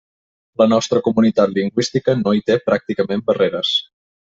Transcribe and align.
La 0.61 0.65
nostra 0.71 1.01
comunitat 1.09 1.55
lingüística 1.59 2.19
no 2.25 2.37
hi 2.39 2.45
té 2.51 2.61
pràcticament 2.71 3.27
barreres. 3.33 3.81